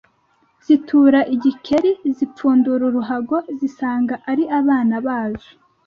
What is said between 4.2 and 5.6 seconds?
ari abana bazo